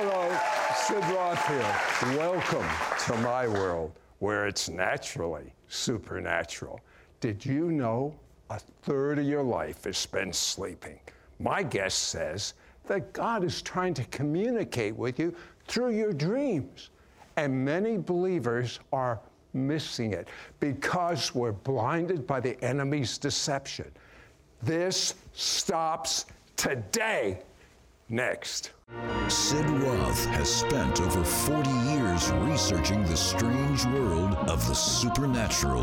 [0.00, 0.38] Hello,
[0.76, 2.16] Sid Roth here.
[2.16, 2.64] Welcome
[3.06, 3.90] to my world
[4.20, 6.78] where it's naturally supernatural.
[7.18, 8.14] Did you know
[8.48, 11.00] a third of your life is spent sleeping?
[11.40, 12.54] My guest says
[12.86, 15.34] that God is trying to communicate with you
[15.66, 16.90] through your dreams.
[17.34, 19.18] And many believers are
[19.52, 20.28] missing it
[20.60, 23.90] because we're blinded by the enemy's deception.
[24.62, 27.40] This stops today.
[28.08, 28.70] Next.
[29.28, 35.82] Sid Roth has spent over 40 years researching the strange world of the supernatural.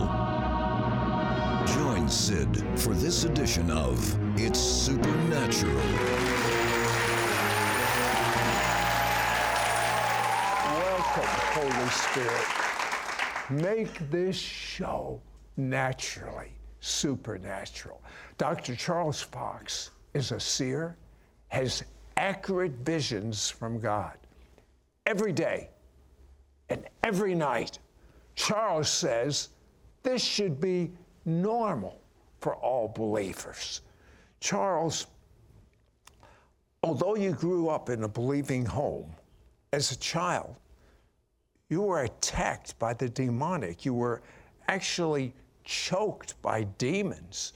[1.67, 3.99] Join Sid for this edition of
[4.39, 5.75] It's Supernatural.
[10.65, 12.45] Welcome, Holy Spirit.
[13.51, 15.21] Make this show
[15.55, 18.01] naturally supernatural.
[18.39, 18.75] Dr.
[18.75, 20.97] Charles Fox is a seer,
[21.49, 21.83] has
[22.17, 24.17] accurate visions from God
[25.05, 25.69] every day
[26.69, 27.79] and every night.
[28.35, 29.49] Charles says
[30.03, 30.91] this should be
[31.25, 31.99] normal
[32.39, 33.81] for all believers.
[34.39, 35.07] Charles,
[36.83, 39.11] although you grew up in a believing home,
[39.73, 40.55] as a child,
[41.69, 43.83] you were attacked by the demonic.
[43.83, 44.21] You were
[44.67, 47.53] actually choked by demons.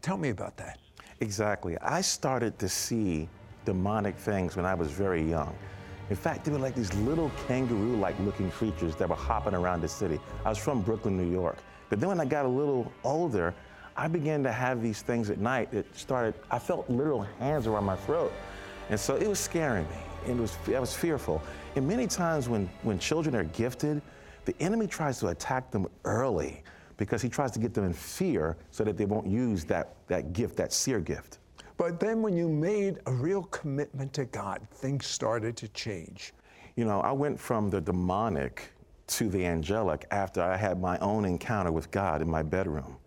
[0.00, 0.78] Tell me about that.
[1.20, 1.78] Exactly.
[1.78, 3.28] I started to see
[3.64, 5.54] demonic things when I was very young.
[6.10, 9.80] In fact, they were like these little kangaroo like looking creatures that were hopping around
[9.80, 10.20] the city.
[10.44, 11.58] I was from Brooklyn, New York.
[11.88, 13.54] But then when I got a little older,
[13.96, 17.84] I began to have these things at night that started, I felt literal hands around
[17.84, 18.32] my throat.
[18.90, 19.96] And so it was scaring me.
[20.26, 21.42] And it was, I was fearful.
[21.76, 24.02] And many times when, when children are gifted,
[24.44, 26.62] the enemy tries to attack them early
[26.96, 30.32] because he tries to get them in fear so that they won't use that, that
[30.32, 31.38] gift, that seer gift.
[31.82, 36.32] But then when you made a real commitment to God, things started to change.
[36.76, 38.70] You know, I went from the demonic
[39.08, 42.98] to the angelic after I had my own encounter with God in my bedroom.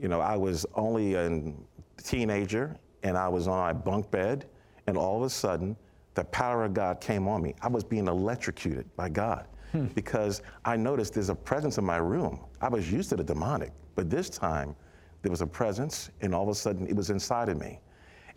[0.00, 1.52] You know, I was only a
[2.02, 4.46] teenager and I was on my bunk bed,
[4.88, 5.76] and all of a sudden,
[6.14, 7.54] the power of God came on me.
[7.62, 9.86] I was being electrocuted by God hmm.
[9.94, 12.40] because I noticed there's a presence in my room.
[12.60, 14.74] I was used to the demonic, but this time
[15.22, 17.78] there was a presence, and all of a sudden it was inside of me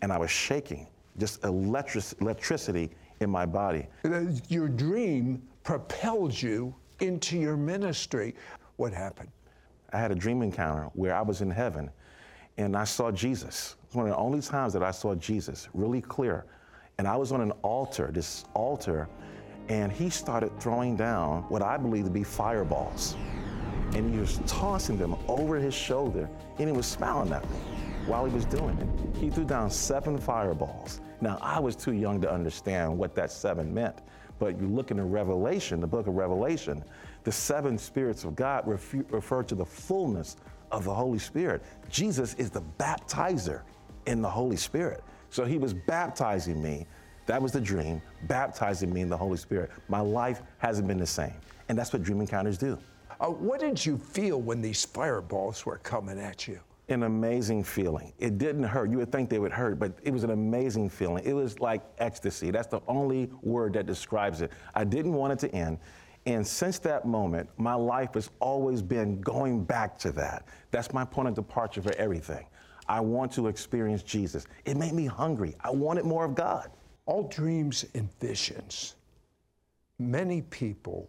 [0.04, 3.86] and I was shaking, just electric, electricity in my body.
[4.48, 8.34] Your dream propelled you into your ministry.
[8.76, 9.30] What happened?
[9.94, 11.90] I had a dream encounter where I was in heaven
[12.58, 13.76] and I saw Jesus.
[13.82, 16.44] It was one of the only times that I saw Jesus really clear.
[16.98, 19.08] And I was on an altar, this altar,
[19.70, 23.16] and he started throwing down what I believe to be fireballs.
[23.94, 26.28] And he was tossing them over his shoulder
[26.58, 27.56] and he was smiling at me
[28.06, 29.16] while he was doing it.
[29.16, 31.00] He threw down seven fireballs.
[31.20, 34.02] Now, I was too young to understand what that seven meant,
[34.38, 36.84] but you look in the Revelation, the book of Revelation,
[37.22, 40.36] the seven spirits of God refer, refer to the fullness
[40.70, 41.62] of the Holy Spirit.
[41.88, 43.62] Jesus is the baptizer
[44.06, 45.02] in the Holy Spirit.
[45.30, 46.86] So he was baptizing me.
[47.26, 49.70] That was the dream, baptizing me in the Holy Spirit.
[49.88, 51.32] My life hasn't been the same.
[51.70, 52.78] And that's what dream encounters do.
[53.18, 56.60] Uh, what did you feel when these fireballs were coming at you?
[56.88, 58.12] An amazing feeling.
[58.18, 58.90] It didn't hurt.
[58.90, 61.24] You would think they would hurt, but it was an amazing feeling.
[61.24, 62.50] It was like ecstasy.
[62.50, 64.52] That's the only word that describes it.
[64.74, 65.78] I didn't want it to end.
[66.26, 70.46] And since that moment, my life has always been going back to that.
[70.70, 72.46] That's my point of departure for everything.
[72.88, 74.46] I want to experience Jesus.
[74.64, 75.54] It made me hungry.
[75.60, 76.70] I wanted more of God.
[77.06, 78.94] All dreams and visions,
[79.98, 81.08] many people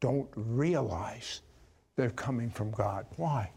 [0.00, 1.40] don't realize
[1.96, 3.06] they're coming from God.
[3.16, 3.50] Why?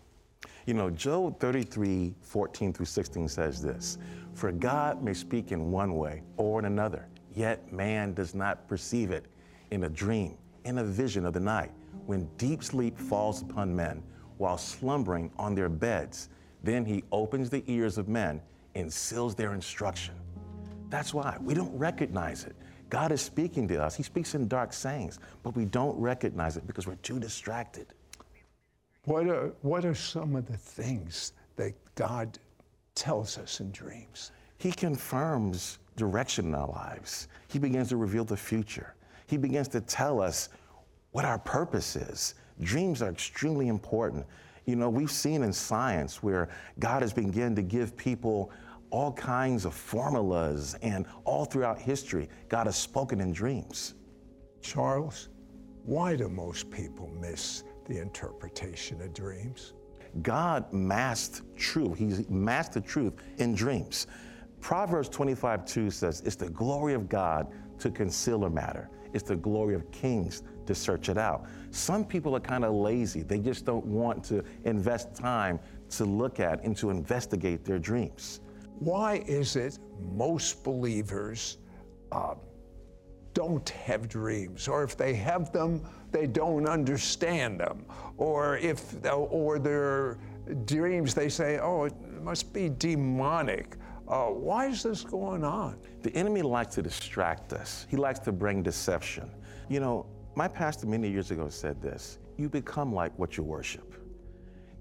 [0.66, 4.00] You know, Job 33, 14 through 16 says this
[4.34, 9.12] For God may speak in one way or in another, yet man does not perceive
[9.12, 9.28] it
[9.70, 11.72] in a dream, in a vision of the night,
[12.08, 14.02] when deep sleep falls upon men
[14.38, 16.30] while slumbering on their beds.
[16.64, 18.42] Then he opens the ears of men
[18.74, 20.16] and seals their instruction.
[20.90, 22.56] That's why we don't recognize it.
[22.90, 23.96] God is speaking to us.
[23.96, 27.94] He speaks in dark sayings, but we don't recognize it because we're too distracted.
[29.05, 32.37] What are, what are some of the things that God
[32.96, 34.31] tells us in dreams?
[34.57, 37.28] He confirms direction in our lives.
[37.47, 38.96] He begins to reveal the future.
[39.28, 40.49] He begins to tell us
[41.11, 42.35] what our purpose is.
[42.61, 44.25] Dreams are extremely important.
[44.66, 46.49] You know, we've seen in science where
[46.79, 48.52] God has begun to give people
[48.90, 53.96] all kinds of formulas, and all throughout history, God has spoken in dreams.
[54.61, 55.28] Charles,
[55.84, 59.73] why do most people miss the interpretation of dreams.
[60.22, 61.97] God masked truth.
[61.97, 64.08] He masked the truth in dreams.
[64.61, 67.47] Proverbs 25 2 says, It's the glory of God
[67.79, 68.90] to conceal a matter.
[69.14, 71.46] It's the glory of kings to search it out.
[71.72, 73.22] Some people are kind of lazy.
[73.22, 75.59] They just don't want to invest time
[75.91, 78.41] to look at and to investigate their dreams.
[78.79, 81.58] Why is it most believers
[82.11, 82.35] uh,
[83.35, 87.85] don't have dreams, or if they have them, they don't understand them,
[88.17, 90.17] or if or their
[90.66, 91.93] dreams they say, oh, it
[92.23, 93.76] must be demonic.
[94.08, 95.78] Uh, why is this going on?
[96.02, 97.85] The enemy likes to distract us.
[97.90, 99.29] He likes to bring deception.
[99.67, 100.05] You know,
[100.35, 103.93] my pastor many years ago said this: "You become like what you worship."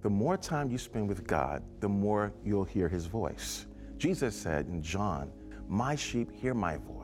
[0.02, 3.66] The more time you spend with God, the more you'll hear His voice.
[3.96, 5.32] Jesus said in John,
[5.68, 7.03] "My sheep hear my voice."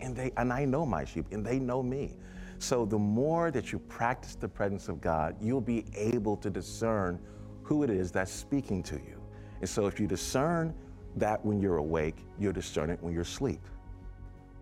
[0.00, 2.16] And they and I know my sheep and they know me.
[2.58, 7.20] So the more that you practice the presence of God, you'll be able to discern
[7.62, 9.22] who it is that's speaking to you.
[9.60, 10.74] And so if you discern
[11.16, 13.60] that when you're awake, you'll discern it when you're asleep.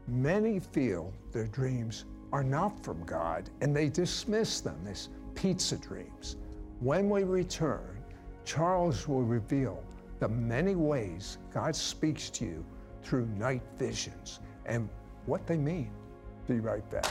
[0.08, 6.36] Many feel their dreams are not from God and they dismiss them as pizza dreams.
[6.80, 8.02] When we return,
[8.44, 9.82] Charles will reveal
[10.18, 12.64] the many ways God speaks to you
[13.02, 14.88] through night visions and
[15.26, 15.90] what they mean.
[16.46, 17.06] Be right back.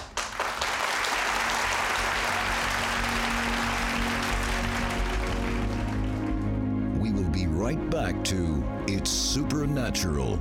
[7.02, 10.40] We will be right back to It's Supernatural.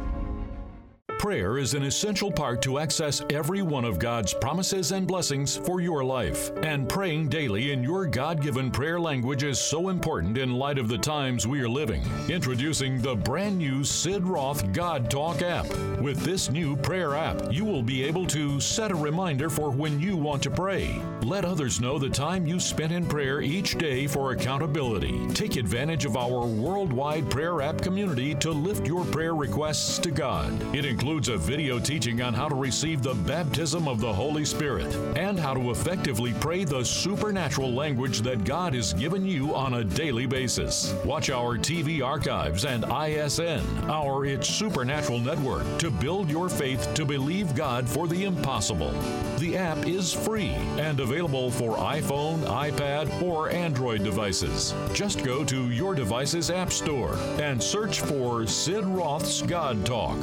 [1.24, 5.80] Prayer is an essential part to access every one of God's promises and blessings for
[5.80, 6.50] your life.
[6.62, 10.86] And praying daily in your God given prayer language is so important in light of
[10.86, 12.02] the times we are living.
[12.28, 15.66] Introducing the brand new Sid Roth God Talk app.
[15.98, 19.98] With this new prayer app, you will be able to set a reminder for when
[19.98, 21.00] you want to pray.
[21.22, 25.26] Let others know the time you spent in prayer each day for accountability.
[25.28, 30.52] Take advantage of our worldwide prayer app community to lift your prayer requests to God.
[30.76, 34.44] It includes includes a video teaching on how to receive the baptism of the Holy
[34.44, 39.74] Spirit and how to effectively pray the supernatural language that God has given you on
[39.74, 40.92] a daily basis.
[41.04, 47.04] Watch our TV archives and ISN, our It's Supernatural network, to build your faith to
[47.04, 48.90] believe God for the impossible.
[49.38, 54.74] The app is free and available for iPhone, iPad, or Android devices.
[54.92, 60.18] Just go to your device's App Store and search for Sid Roth's God Talk.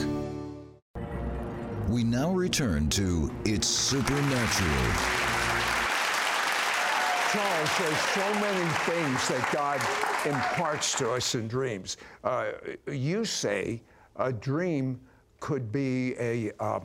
[1.91, 4.93] We now return to It's Supernatural.
[7.33, 9.81] Charles, there's so many things that God
[10.25, 11.97] imparts to us in dreams.
[12.23, 12.51] Uh,
[12.89, 13.81] you say
[14.15, 15.01] a dream
[15.41, 16.79] could be a uh,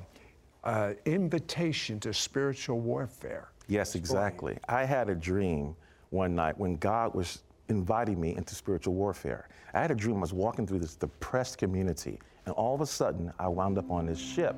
[0.64, 3.52] uh, invitation to spiritual warfare.
[3.68, 4.58] Yes, exactly.
[4.68, 5.76] I had a dream
[6.10, 9.48] one night when God was inviting me into spiritual warfare.
[9.72, 12.86] I had a dream I was walking through this depressed community, and all of a
[12.86, 14.56] sudden I wound up on this ship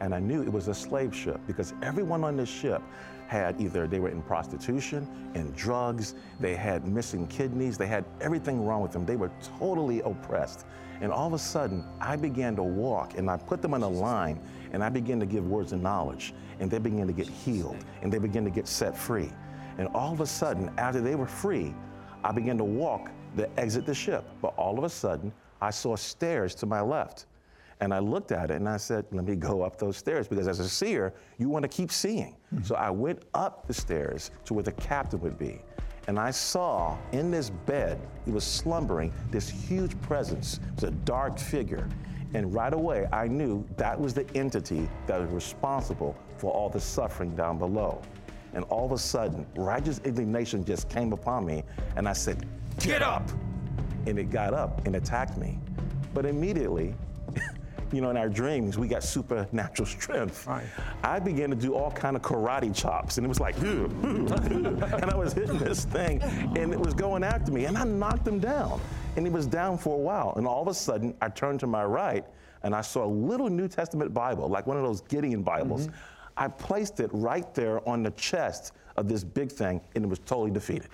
[0.00, 2.82] and I knew it was a slave ship because everyone on this ship
[3.26, 8.64] had either they were in prostitution, in drugs, they had missing kidneys, they had everything
[8.64, 9.06] wrong with them.
[9.06, 10.66] They were totally oppressed.
[11.00, 13.88] And all of a sudden, I began to walk and I put them in a
[13.88, 14.40] line
[14.72, 16.34] and I began to give words of knowledge.
[16.58, 19.30] And they began to get healed and they began to get set free.
[19.78, 21.74] And all of a sudden, after they were free,
[22.24, 24.24] I began to walk to exit the ship.
[24.42, 27.26] But all of a sudden, I saw stairs to my left.
[27.80, 30.48] And I looked at it and I said, let me go up those stairs because
[30.48, 32.36] as a seer, you want to keep seeing.
[32.54, 32.64] Mm-hmm.
[32.64, 35.62] So I went up the stairs to where the captain would be.
[36.06, 40.58] And I saw in this bed, he was slumbering, this huge presence.
[40.58, 41.88] It was a dark figure.
[42.34, 46.80] And right away, I knew that was the entity that was responsible for all the
[46.80, 48.00] suffering down below.
[48.52, 51.62] And all of a sudden, righteous indignation just came upon me,
[51.96, 52.46] and I said,
[52.78, 53.28] Get up!
[54.06, 55.58] And it got up and attacked me.
[56.14, 56.94] But immediately,
[57.92, 60.46] you know, in our dreams, we got supernatural strength.
[60.46, 60.64] Right.
[61.02, 64.30] I began to do all kind of karate chops, and it was like, and
[65.10, 68.38] I was hitting this thing, and it was going after me, and I knocked him
[68.38, 68.80] down,
[69.16, 71.66] and he was down for a while, and all of a sudden, I turned to
[71.66, 72.24] my right,
[72.62, 75.86] and I saw a little New Testament Bible, like one of those Gideon Bibles.
[75.86, 75.96] Mm-hmm.
[76.36, 80.18] I placed it right there on the chest of this big thing, and it was
[80.20, 80.88] totally defeated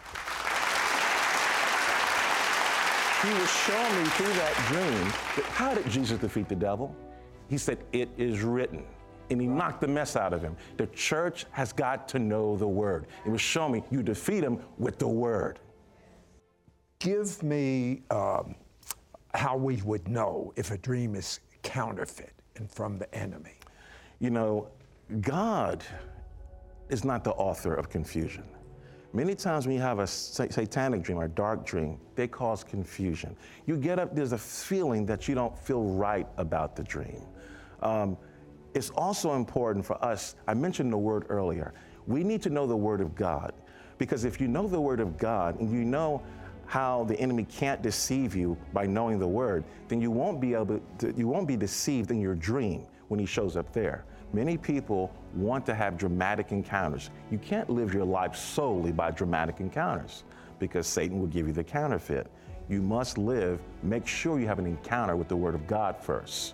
[3.26, 5.04] he was showing me through that dream
[5.36, 6.94] that how did Jesus defeat the devil?
[7.48, 8.84] He said, It is written.
[9.30, 10.56] And he knocked the mess out of him.
[10.76, 13.06] The church has got to know the word.
[13.24, 15.58] It was showing me you defeat him with the word.
[17.00, 18.54] Give me um,
[19.34, 23.58] how we would know if a dream is counterfeit and from the enemy.
[24.20, 24.68] You know,
[25.20, 25.84] God
[26.88, 28.44] is not the author of confusion.
[29.16, 33.34] Many times when you have a satanic dream or a dark dream, they cause confusion.
[33.64, 37.22] You get up, there's a feeling that you don't feel right about the dream.
[37.80, 38.18] Um,
[38.74, 40.34] it's also important for us.
[40.46, 41.72] I mentioned the word earlier.
[42.06, 43.54] We need to know the word of God
[43.96, 46.22] because if you know the word of God and you know
[46.66, 50.78] how the enemy can't deceive you by knowing the word, then you won't be able
[50.98, 54.04] to, you won't be deceived in your dream when he shows up there.
[54.36, 57.08] Many people want to have dramatic encounters.
[57.30, 60.24] You can't live your life solely by dramatic encounters
[60.58, 62.26] because Satan will give you the counterfeit.
[62.68, 66.52] You must live, make sure you have an encounter with the word of God first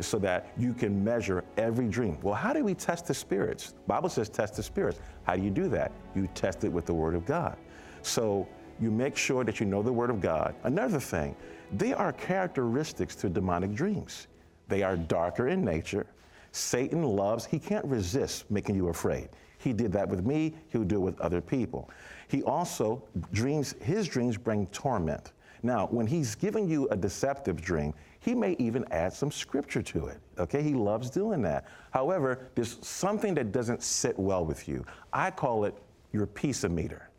[0.00, 2.16] so that you can measure every dream.
[2.22, 3.74] Well, how do we test the spirits?
[3.86, 4.98] Bible says test the spirits.
[5.24, 5.92] How do you do that?
[6.14, 7.58] You test it with the word of God.
[8.00, 8.48] So
[8.80, 10.54] you make sure that you know the Word of God.
[10.62, 11.36] Another thing,
[11.72, 14.28] they are characteristics to demonic dreams.
[14.68, 16.06] They are darker in nature.
[16.52, 19.28] Satan loves, he can't resist making you afraid.
[19.58, 21.90] He did that with me, he'll do it with other people.
[22.28, 23.02] He also
[23.32, 25.32] dreams, his dreams bring torment.
[25.62, 30.06] Now, when he's giving you a deceptive dream, he may even add some scripture to
[30.06, 30.18] it.
[30.38, 31.66] Okay, he loves doing that.
[31.90, 34.84] However, there's something that doesn't sit well with you.
[35.12, 35.74] I call it
[36.12, 37.10] your peace meter.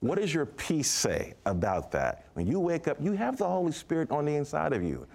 [0.00, 2.26] What does your peace say about that?
[2.34, 5.06] When you wake up, you have the Holy Spirit on the inside of you.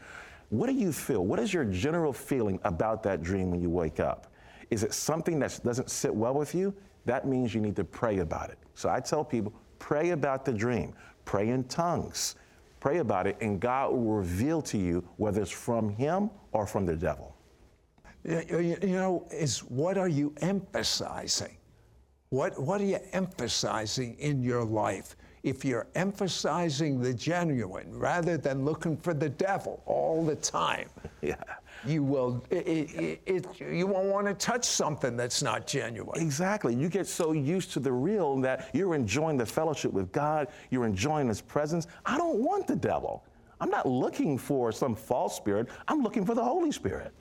[0.53, 1.25] What do you feel?
[1.25, 4.27] What is your general feeling about that dream when you wake up?
[4.69, 6.75] Is it something that doesn't sit well with you?
[7.05, 8.60] That means you need to pray about it.
[8.75, 10.93] So I tell people pray about the dream,
[11.25, 12.36] pray in tongues,
[12.79, 16.86] pray about it, and God will reveal to you whether it's from Him or from
[16.86, 17.36] the devil.
[18.24, 21.57] You know, is what are you emphasizing?
[22.33, 25.15] What, what are you emphasizing in your life?
[25.43, 30.89] If you're emphasizing the genuine rather than looking for the devil all the time,
[31.21, 31.35] yeah.
[31.85, 36.19] you will it, it, it, you won't want to touch something that's not genuine.
[36.19, 36.73] Exactly.
[36.73, 40.87] You get so used to the real that you're enjoying the fellowship with God, you're
[40.87, 41.85] enjoying His presence.
[42.03, 43.23] I don't want the devil.
[43.61, 45.67] I'm not looking for some false spirit.
[45.87, 47.13] I'm looking for the Holy Spirit.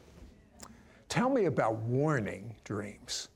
[1.11, 3.29] Tell me about warning dreams.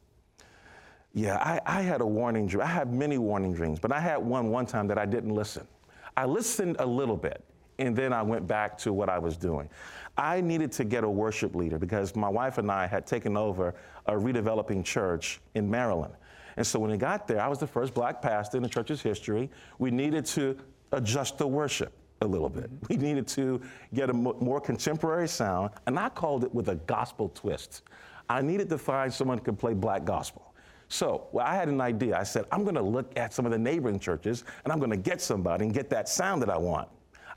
[1.16, 2.62] Yeah, I, I had a warning dream.
[2.62, 5.66] I had many warning dreams, but I had one one time that I didn't listen.
[6.14, 7.42] I listened a little bit,
[7.78, 9.70] and then I went back to what I was doing.
[10.18, 13.74] I needed to get a worship leader because my wife and I had taken over
[14.04, 16.12] a redeveloping church in Maryland.
[16.58, 19.00] And so when we got there, I was the first black pastor in the church's
[19.00, 19.48] history.
[19.78, 20.54] We needed to
[20.92, 22.64] adjust the worship a little bit.
[22.64, 22.86] Mm-hmm.
[22.90, 23.62] We needed to
[23.94, 27.84] get a more contemporary sound, and I called it with a gospel twist.
[28.28, 30.52] I needed to find someone who could play black gospel.
[30.88, 32.16] So well, I had an idea.
[32.16, 34.90] I said, I'm going to look at some of the neighboring churches and I'm going
[34.90, 36.88] to get somebody and get that sound that I want.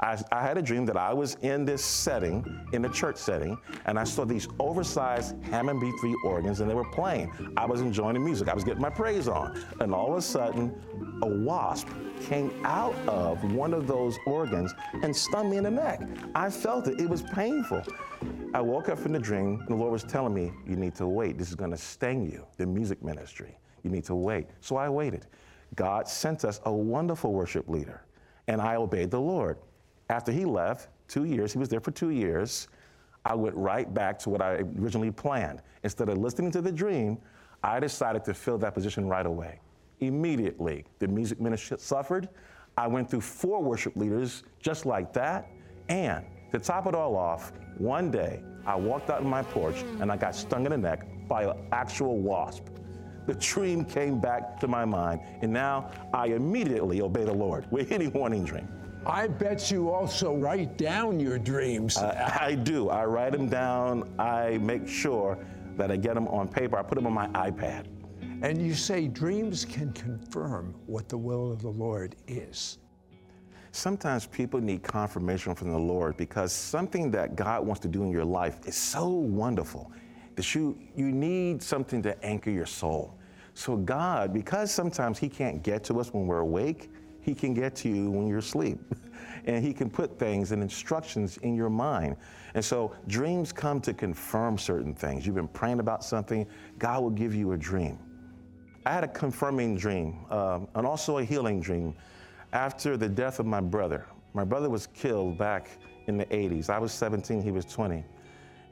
[0.02, 3.58] I, I, had a dream that I was in this setting, in a church setting,
[3.86, 7.32] and I saw these oversized Hammond B3 organs and they were playing.
[7.58, 9.62] I was enjoying the music, I was getting my praise on.
[9.82, 10.74] And all of a sudden,
[11.22, 11.90] a wasp
[12.22, 16.02] came out of one of those organs and stung me in the neck.
[16.34, 17.84] I felt it, it was painful.
[18.54, 21.08] I woke up from the dream, and the Lord was telling me, You need to
[21.08, 21.38] wait.
[21.38, 23.58] This is going to sting you, the music ministry.
[23.84, 24.48] You need to wait.
[24.62, 25.28] So I waited.
[25.76, 28.06] God sent us a wonderful worship leader,
[28.48, 29.58] and I obeyed the Lord.
[30.10, 32.68] After he left, two years, he was there for two years,
[33.26, 35.62] I went right back to what I originally planned.
[35.84, 37.18] Instead of listening to the dream,
[37.64, 39.60] I decided to fill that position right away.
[40.00, 42.30] Immediately, the music ministry suffered.
[42.78, 45.48] I went through four worship leaders just like that,
[45.90, 50.12] and to top it all off, one day I walked out on my porch and
[50.12, 52.66] I got stung in the neck by an actual wasp.
[53.28, 57.92] The dream came back to my mind, and now I immediately obey the Lord with
[57.92, 58.68] any warning dream.
[59.10, 61.98] I bet you also write down your dreams.
[61.98, 62.90] Uh, I do.
[62.90, 64.08] I write them down.
[64.20, 65.38] I make sure
[65.78, 66.78] that I get them on paper.
[66.78, 67.88] I put them on my iPad.
[68.44, 72.78] And you say dreams can confirm what the will of the Lord is.
[73.72, 78.12] Sometimes people need confirmation from the Lord because something that God wants to do in
[78.12, 79.92] your life is so wonderful
[80.36, 83.18] that you, you need something to anchor your soul.
[83.56, 87.76] So, God, because sometimes He can't get to us when we're awake, He can get
[87.78, 88.80] to you when you're asleep.
[89.46, 92.16] and He can put things and instructions in your mind.
[92.54, 95.26] And so, dreams come to confirm certain things.
[95.26, 96.48] You've been praying about something,
[96.78, 98.00] God will give you a dream.
[98.86, 101.94] I had a confirming dream um, and also a healing dream
[102.54, 104.06] after the death of my brother.
[104.34, 105.70] My brother was killed back
[106.08, 106.70] in the 80s.
[106.70, 108.04] I was 17, he was 20.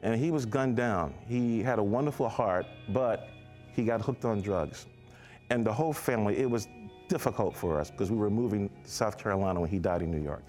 [0.02, 1.14] And he was gunned down.
[1.26, 3.28] He had a wonderful heart, but
[3.72, 4.86] he got hooked on drugs.
[5.50, 6.68] And the whole family, it was
[7.08, 10.22] difficult for us because we were moving to South Carolina when he died in New
[10.22, 10.42] York.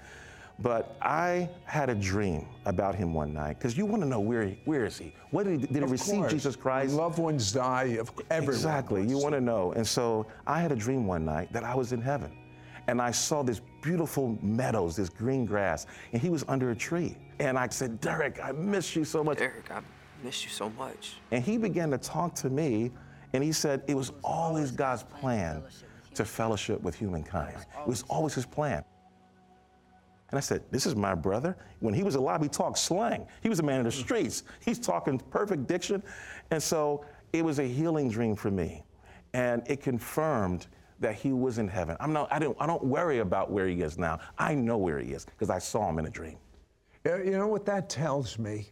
[0.62, 4.50] But I had a dream about him one night because you want to know where
[4.66, 5.14] where is he?
[5.32, 6.34] What did he, did he receive course.
[6.34, 6.90] Jesus Christ?
[6.90, 7.98] When loved ones die.
[7.98, 9.08] Of everyone exactly.
[9.08, 9.72] You want to know.
[9.72, 12.32] And so I had a dream one night that I was in heaven
[12.88, 17.16] and I saw this beautiful meadows, this green grass, and he was under a tree.
[17.40, 19.38] And I said, Derek, I miss you so much.
[19.38, 19.86] Derek, I'm
[20.24, 21.16] Miss you so much.
[21.32, 22.92] And he began to talk to me,
[23.34, 25.64] and he said it was always God's plan
[26.20, 27.56] to fellowship with humankind.
[27.56, 28.84] It was always his plan.
[30.32, 31.56] And I said, This is my brother.
[31.80, 33.26] When he was alive, he talked slang.
[33.42, 34.02] He was a man in the hmm.
[34.02, 34.44] streets.
[34.60, 36.04] He's talking perfect diction.
[36.52, 38.84] And so it was a healing dream for me.
[39.34, 40.68] And it confirmed
[41.00, 41.96] that he was in heaven.
[42.02, 44.20] I'm not, I, don't, I don't worry about where he is now.
[44.38, 46.38] I know where he is because I saw him in a dream.
[47.06, 48.68] You know what that tells me?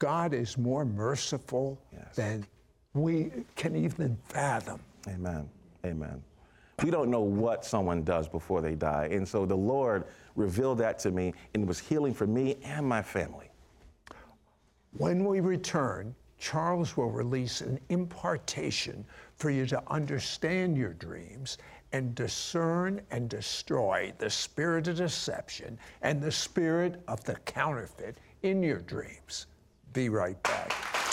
[0.00, 2.16] God is more merciful Yes.
[2.16, 2.44] than
[2.94, 4.80] we can even fathom.
[5.06, 5.48] Amen.
[5.84, 6.22] Amen.
[6.82, 9.08] We don't know what someone does before they die.
[9.10, 10.04] And so the Lord
[10.34, 13.50] revealed that to me, and was healing for me and my family.
[14.96, 19.04] When we return, Charles will release an impartation
[19.36, 21.58] for you to understand your dreams
[21.92, 28.62] and discern and destroy the spirit of deception and the spirit of the counterfeit in
[28.62, 29.46] your dreams.
[29.92, 31.03] Be right back.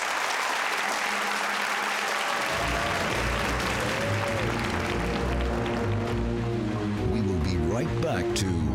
[8.12, 8.71] Back to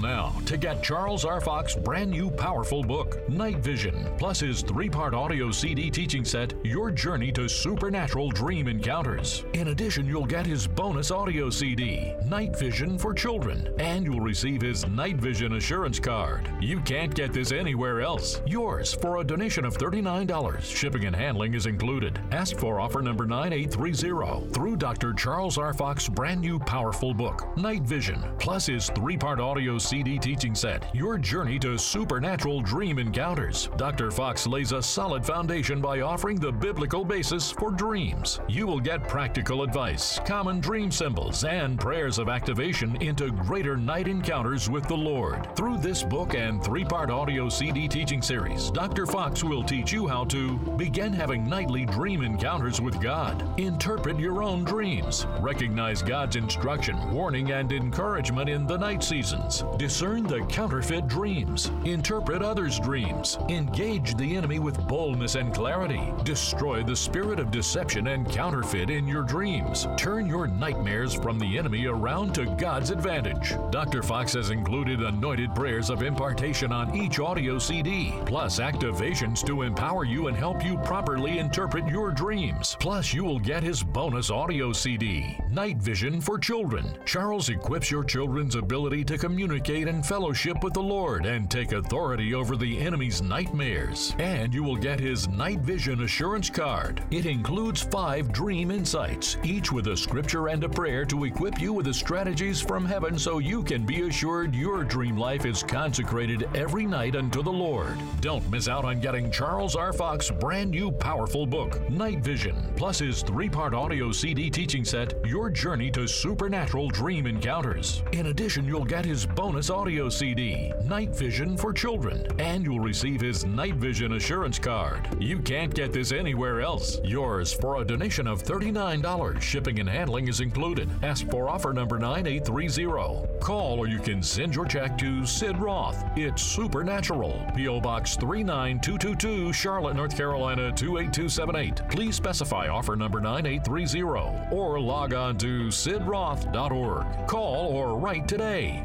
[0.00, 1.40] Now to get Charles R.
[1.40, 6.54] Fox's brand new powerful book, Night Vision, plus his three part audio CD teaching set,
[6.64, 9.44] Your Journey to Supernatural Dream Encounters.
[9.54, 14.62] In addition, you'll get his bonus audio CD, Night Vision for Children, and you'll receive
[14.62, 16.48] his Night Vision Assurance Card.
[16.60, 18.40] You can't get this anywhere else.
[18.46, 20.62] Yours for a donation of $39.
[20.62, 22.18] Shipping and handling is included.
[22.30, 25.12] Ask for offer number 9830 through Dr.
[25.12, 25.74] Charles R.
[25.74, 30.94] Fox's brand new powerful book, Night Vision, plus his three part audio CD teaching set,
[30.94, 33.70] Your Journey to Supernatural Dream Encounters.
[33.78, 34.10] Dr.
[34.10, 38.38] Fox lays a solid foundation by offering the biblical basis for dreams.
[38.48, 44.08] You will get practical advice, common dream symbols, and prayers of activation into greater night
[44.08, 45.48] encounters with the Lord.
[45.56, 49.06] Through this book and three part audio CD teaching series, Dr.
[49.06, 54.42] Fox will teach you how to begin having nightly dream encounters with God, interpret your
[54.42, 61.06] own dreams, recognize God's instruction, warning, and encouragement in the night seasons, discern the counterfeit
[61.06, 67.50] dreams, interpret others' dreams, engage the enemy with boldness and clarity, destroy the spirit of
[67.50, 72.90] deception and counterfeit in your dreams, turn your nightmares from the enemy around to God's
[72.90, 73.54] advantage.
[73.70, 74.02] Dr.
[74.02, 80.04] Fox has included anointed prayers of impartation on each audio CD, plus activations to empower
[80.04, 82.76] you and help you properly interpret your dreams.
[82.80, 86.86] Plus, you will get his bonus audio CD, Night Vision for Children.
[87.04, 92.32] Charles equips your children's ability to communicate and fellowship with the Lord and take authority
[92.32, 94.14] over the enemy's nightmares.
[94.18, 97.02] And you will get his Night Vision Assurance Card.
[97.10, 101.72] It includes five dream insights, each with a scripture and a prayer to equip you
[101.72, 106.48] with the strategies from heaven so you can be assured your dream life is consecrated
[106.54, 107.98] every night unto the Lord.
[108.20, 109.92] Don't miss out on getting Charles R.
[109.92, 115.14] Fox's brand new powerful book, Night Vision, plus his three part audio CD teaching set,
[115.26, 118.04] Your Journey to Supernatural Dream Encounters.
[118.12, 123.18] In addition, you'll get his bonus audio CD, Night Vision for Children, and you'll receive
[123.18, 125.08] his Night Vision Assurance Card.
[125.18, 127.00] You can't get this anywhere else.
[127.02, 129.40] Yours for a donation of $39.
[129.40, 130.90] Shipping and handling is included.
[131.02, 133.40] Ask for offer number 9830.
[133.40, 136.04] Call or you can send your check to Sid Roth.
[136.14, 137.50] It's Supernatural.
[137.56, 137.80] P.O.
[137.80, 141.88] Box 39222, Charlotte, North Carolina 28278.
[141.88, 147.26] Please specify offer number 9830 or log on to sidroth.org.
[147.26, 148.84] Call or write today.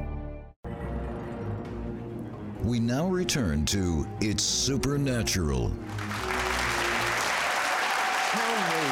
[2.63, 5.69] We now return to It's Supernatural.
[8.31, 8.87] Tell me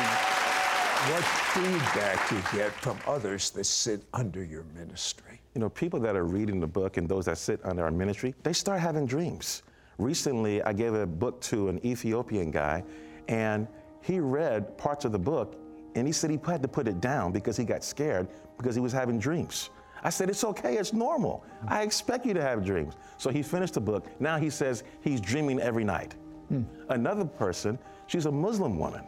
[1.08, 5.40] what feedback you get from others that sit under your ministry.
[5.56, 8.36] You know, people that are reading the book and those that sit under our ministry,
[8.44, 9.64] they start having dreams.
[9.98, 12.84] Recently, I gave a book to an Ethiopian guy,
[13.30, 13.70] and
[14.02, 15.56] he read parts of the book,
[15.96, 18.82] and he said he had to put it down because he got scared because he
[18.82, 19.70] was having dreams.
[20.04, 21.44] I said, It's okay, it's normal.
[21.68, 22.96] I expect you to have dreams.
[23.18, 24.08] So he finished the book.
[24.20, 26.16] Now he says he's dreaming every night.
[26.50, 26.64] Hmm.
[26.90, 29.04] Another person, she's a Muslim woman.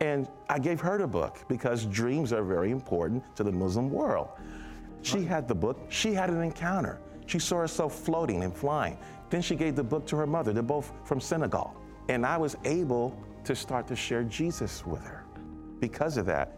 [0.00, 4.28] And I gave her the book because dreams are very important to the Muslim world.
[5.02, 6.98] She had the book, she had an encounter.
[7.26, 8.98] She saw herself floating and flying.
[9.30, 10.52] Then she gave the book to her mother.
[10.52, 11.76] They're both from Senegal.
[12.08, 15.24] And I was able to start to share Jesus with her
[15.78, 16.56] because of that.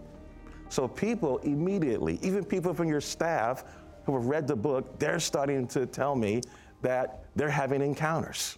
[0.73, 3.65] So people immediately, even people from your staff
[4.07, 6.41] who have read the book, they're starting to tell me
[6.81, 8.57] that they're having encounters.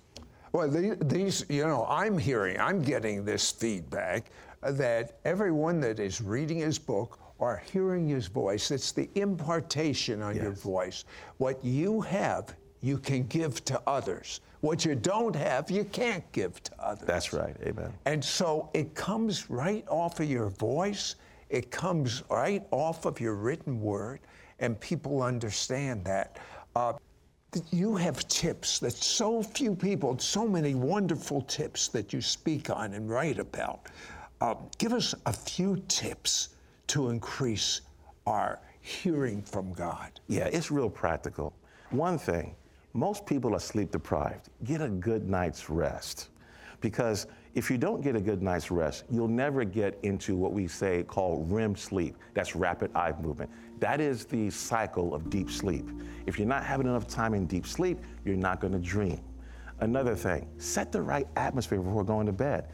[0.53, 4.31] Well, the- these, you know, I'm hearing, I'm getting this feedback
[4.63, 10.37] that everyone that is reading his book or hearing his voice, it's the impartation on
[10.37, 11.05] your voice.
[11.39, 14.41] What you have, you can give to others.
[14.61, 17.09] What you don't have, you can't give to others.
[17.09, 17.57] That's right.
[17.67, 17.93] Amen.
[18.05, 21.17] And so it comes right off of your voice,
[21.55, 24.19] it comes right off of your written word,
[24.59, 26.39] and people understand that.
[26.75, 26.95] Uh,
[27.71, 32.95] you have tips that so few people, so many wonderful tips that you speak on
[32.95, 33.87] and write about.
[34.41, 36.49] Uh, give us a few tips
[36.89, 37.83] to increase
[38.27, 40.21] our hearing from God.
[40.27, 41.55] Yeah, it's real practical.
[41.91, 42.57] One thing,
[42.95, 44.49] most people are sleep deprived.
[44.65, 46.31] Get a good night's rest.
[46.85, 50.69] Because if you don't get a good night's rest, you'll never get into what we
[50.69, 52.15] say called REM sleep.
[52.35, 53.51] That's rapid eye movement.
[53.81, 55.89] That is the cycle of deep sleep.
[56.27, 59.23] If you're not having enough time in deep sleep, you're not going to dream.
[59.81, 62.67] Another thing, set the right atmosphere before going to bed.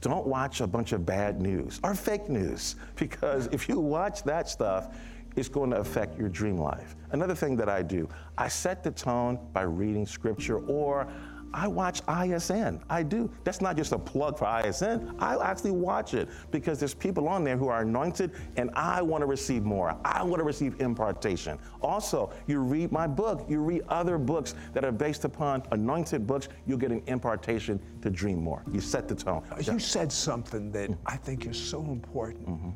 [0.00, 4.48] Don't watch a bunch of bad news or fake news because if you watch that
[4.48, 4.96] stuff,
[5.36, 6.96] it's going to affect your dream life.
[7.12, 11.06] Another thing that I do, I set the tone by reading scripture or
[11.52, 12.80] I watch ISN.
[12.90, 13.30] I do.
[13.44, 15.14] That's not just a plug for ISN.
[15.18, 19.22] I actually watch it because there's people on there who are anointed and I want
[19.22, 19.96] to receive more.
[20.04, 21.58] I want to receive impartation.
[21.80, 26.48] Also, you read my book, you read other books that are based upon anointed books,
[26.66, 28.62] you'll get an impartation to dream more.
[28.70, 29.42] You set the tone.
[29.60, 32.48] You said something that I think is so important.
[32.48, 32.70] Mm-hmm.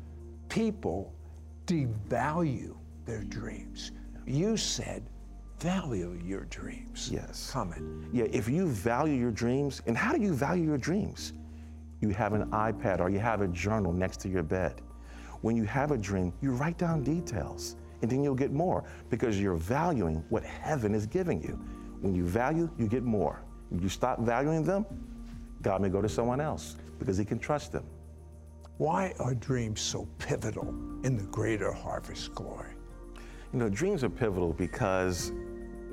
[0.49, 1.13] People
[1.65, 3.91] devalue their dreams.
[4.25, 5.09] You said
[5.63, 7.09] value your dreams.
[7.09, 7.49] Yes.
[7.49, 8.05] Comment.
[8.11, 11.31] Yeah, if you value your dreams, and how do you value your dreams?
[12.01, 14.81] You have an iPad or you have a journal next to your bed.
[15.39, 19.39] When you have a dream, you write down details, and then you'll get more because
[19.39, 21.57] you're valuing what heaven is giving you.
[22.01, 23.41] When you value, you get more.
[23.69, 24.85] When you stop valuing them,
[25.61, 27.85] God may go to someone else because he can trust them.
[28.79, 30.67] Why are dreams so pivotal
[31.05, 32.73] in the greater harvest glory?
[33.53, 35.31] You know, dreams are pivotal because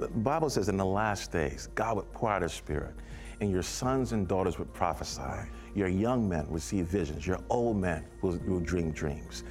[0.01, 2.95] the Bible says in the last days, God would pour out his spirit,
[3.41, 5.49] and your sons and daughters would prophesy.
[5.75, 7.27] Your young men would see visions.
[7.27, 9.45] Your old men will, will dream dreams.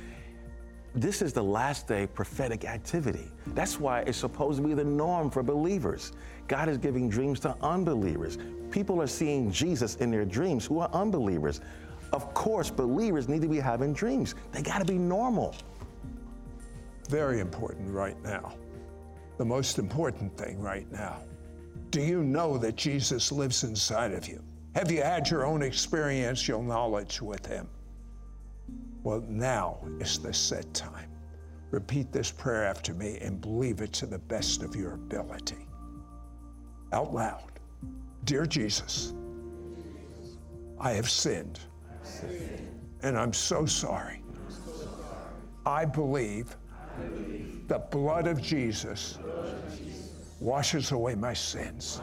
[0.95, 3.31] This is the last day prophetic activity.
[3.47, 6.13] That's why it's supposed to be the norm for believers.
[6.47, 8.37] God is giving dreams to unbelievers.
[8.71, 11.61] People are seeing Jesus in their dreams who are unbelievers.
[12.11, 14.33] Of course, believers need to be having dreams.
[14.51, 15.55] They got to be normal.
[17.07, 18.53] Very important right now.
[19.39, 21.21] The most important thing right now.
[21.91, 24.43] Do you know that Jesus lives inside of you?
[24.75, 27.69] Have you had your own experiential knowledge with him?
[29.01, 31.09] Well, now is the set time.
[31.71, 35.65] Repeat this prayer after me and believe it to the best of your ability.
[36.91, 37.61] Out loud.
[38.25, 39.13] Dear Jesus,
[40.81, 41.61] I have sinned,
[43.03, 44.21] and I'm so sorry.
[45.65, 46.57] I believe
[47.69, 49.19] the blood of Jesus
[50.39, 52.01] washes away my sins,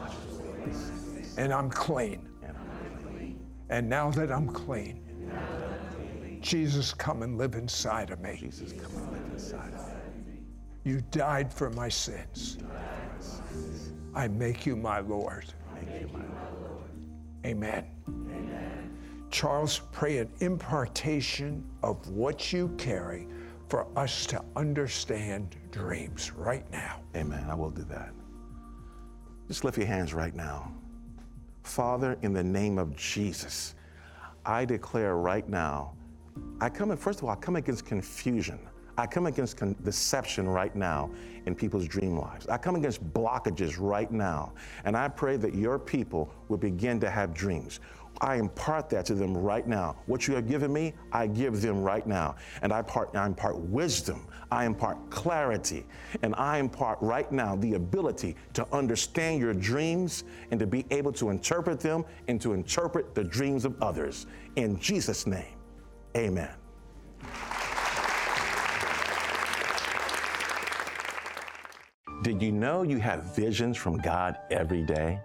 [1.37, 2.27] and I'm clean.
[3.69, 5.03] And now that I'm clean,
[6.39, 8.37] Jesus, come and live inside of me.
[8.39, 10.39] Jesus, come and live inside of me.
[10.85, 12.57] You died for my sins.
[14.15, 15.53] I make you my Lord.
[17.45, 17.85] Amen.
[18.07, 18.97] Amen.
[19.29, 23.27] Charles, pray an impartation of what you carry
[23.67, 27.01] for us to understand dreams right now.
[27.15, 27.45] Amen.
[27.49, 28.13] I will do that.
[29.47, 30.71] Just lift your hands right now.
[31.63, 33.75] Father, in the name of Jesus,
[34.45, 35.93] I declare right now,
[36.61, 38.59] I come in, first of all, I come against confusion.
[38.97, 41.11] I come against con- deception right now
[41.45, 42.47] in people's dream lives.
[42.47, 44.53] I come against blockages right now.
[44.85, 47.79] And I pray that your people will begin to have dreams.
[48.21, 49.97] I impart that to them right now.
[50.05, 52.35] What you have given me, I give them right now.
[52.61, 55.85] And I, part, I impart wisdom, I impart clarity,
[56.23, 61.11] and I impart right now the ability to understand your dreams and to be able
[61.13, 64.25] to interpret them and to interpret the dreams of others.
[64.55, 65.55] In Jesus' name,
[66.15, 66.49] amen.
[72.23, 75.21] Did you know you have visions from God every day?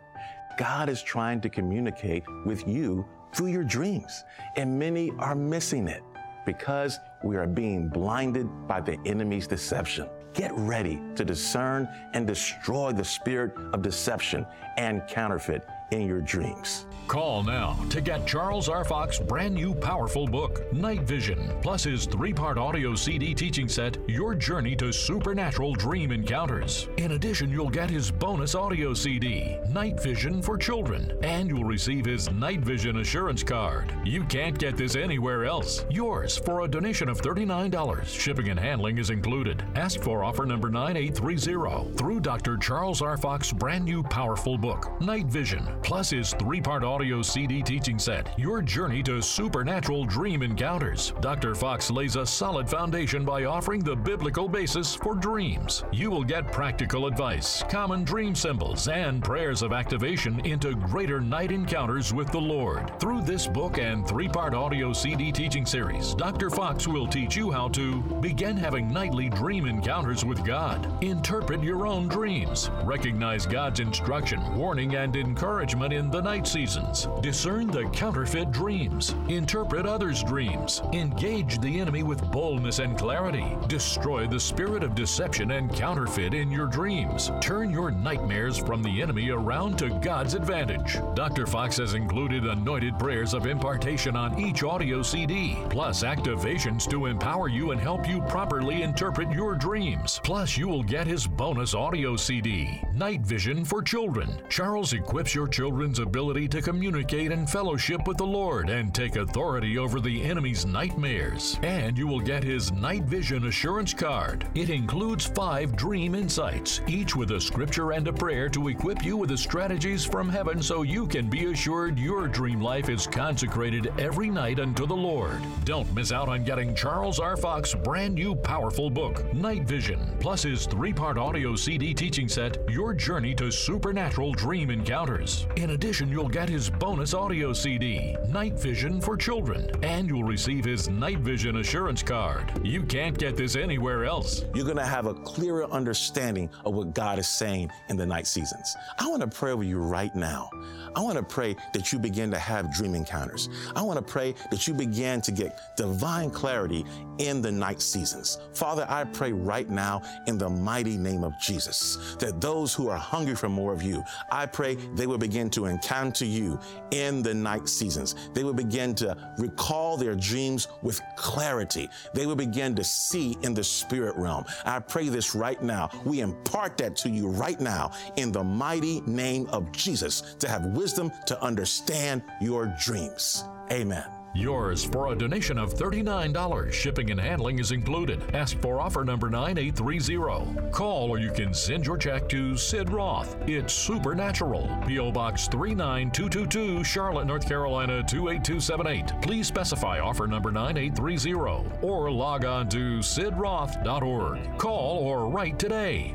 [0.59, 4.25] God is trying to communicate with you through your dreams,
[4.57, 6.03] and many are missing it
[6.45, 10.09] because we are being blinded by the enemy's deception.
[10.35, 16.87] Get ready to discern and destroy the spirit of deception and counterfeit in your dreams.
[17.13, 18.85] Call now to get Charles R.
[18.85, 23.99] Fox's brand new powerful book, Night Vision, plus his three part audio CD teaching set,
[24.09, 26.89] Your Journey to Supernatural Dream Encounters.
[26.97, 32.07] In addition, you'll get his bonus audio CD, Night Vision for Children, and you'll receive
[32.07, 33.93] his Night Vision Assurance Card.
[34.05, 35.85] You can't get this anywhere else.
[35.91, 38.07] Yours for a donation of $39.
[38.07, 39.63] Shipping and handling is included.
[39.75, 42.57] Ask for offer number 9830 through Dr.
[42.57, 43.19] Charles R.
[43.19, 48.39] Fox's brand new powerful book, Night Vision, plus his three part audio CD teaching set,
[48.39, 51.13] Your Journey to Supernatural Dream Encounters.
[51.21, 51.55] Dr.
[51.55, 55.85] Fox lays a solid foundation by offering the biblical basis for dreams.
[55.93, 61.51] You will get practical advice, common dream symbols, and prayers of activation into greater night
[61.51, 62.93] encounters with the Lord.
[63.01, 66.51] Through this book and three part audio CD teaching series, Dr.
[66.51, 71.87] Fox will teach you how to begin having nightly dream encounters with God, interpret your
[71.87, 78.53] own dreams, recognize God's instruction, warning, and encouragement in the night seasons discern the counterfeit
[78.53, 84.95] dreams, interpret others' dreams, engage the enemy with boldness and clarity, destroy the spirit of
[84.95, 90.35] deception and counterfeit in your dreams, turn your nightmares from the enemy around to God's
[90.35, 90.99] advantage.
[91.15, 91.47] Dr.
[91.47, 97.49] Fox has included anointed prayers of impartation on each audio CD, plus activations to empower
[97.49, 100.21] you and help you properly interpret your dreams.
[100.23, 104.29] Plus, you will get his bonus audio CD, Night Vision for Children.
[104.51, 109.77] Charles equips your children's ability to communicate and fellowship with the Lord and take authority
[109.77, 111.59] over the enemy's nightmares.
[111.63, 114.47] And you will get his Night Vision Assurance Card.
[114.55, 119.19] It includes five dream insights, each with a scripture and a prayer to equip you
[119.19, 123.93] with the strategies from heaven so you can be assured your dream life is consecrated
[123.99, 125.43] every night unto the Lord.
[125.67, 127.37] Don't miss out on getting Charles R.
[127.37, 132.57] Fox's brand new powerful book, Night Vision, plus his three part audio CD teaching set,
[132.71, 135.42] Your Journey to Supernatural Dream Encounters.
[135.57, 140.65] In addition, you'll get his bonus audio CD, Night Vision for Children, and you'll receive
[140.65, 142.65] his Night Vision Assurance Card.
[142.65, 144.45] You can't get this anywhere else.
[144.55, 148.27] You're going to have a clearer understanding of what God is saying in the night
[148.27, 148.77] seasons.
[148.99, 150.51] I want to pray with you right now.
[150.95, 153.49] I want to pray that you begin to have dream encounters.
[153.75, 156.85] I want to pray that you begin to get divine clarity
[157.19, 158.39] in the night seasons.
[158.53, 162.99] Father, I pray right now in the mighty name of Jesus that those who are
[162.99, 166.59] hungry for more of you, I pray they will begin to encounter you
[166.91, 168.15] in the night seasons.
[168.35, 171.89] They will begin to recall their dreams with clarity.
[172.15, 174.45] They will begin to see in the spirit realm.
[174.65, 175.91] I pray this right now.
[176.05, 180.67] We impart that to you right now in the mighty name of Jesus to have
[180.67, 183.45] wisdom to understand your dreams.
[183.71, 184.12] Amen.
[184.35, 186.73] Yours for a donation of $39.
[186.73, 188.23] Shipping and handling is included.
[188.35, 190.71] Ask for offer number 9830.
[190.71, 193.37] Call or you can send your check to Sid Roth.
[193.47, 194.71] It's Supernatural.
[194.87, 195.13] P.O.
[195.13, 199.21] Box 39222, Charlotte, North Carolina 28278.
[199.21, 204.59] Please specify offer number 9830 or log on to sidroth.org.
[204.59, 206.15] Call or write today.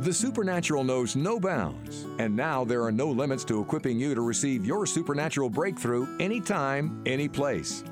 [0.00, 4.20] The supernatural knows no bounds, and now there are no limits to equipping you to
[4.20, 7.82] receive your supernatural breakthrough anytime, any place.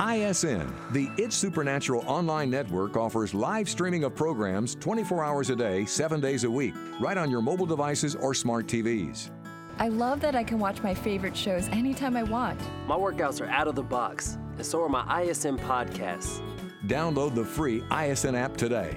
[0.00, 5.84] ISN, the It's Supernatural online network, offers live streaming of programs 24 hours a day,
[5.84, 9.30] 7 days a week, right on your mobile devices or smart TVs.
[9.78, 12.58] I love that I can watch my favorite shows anytime I want.
[12.86, 16.40] My workouts are out of the box, and so are my ISN podcasts.
[16.86, 18.96] Download the free ISN app today.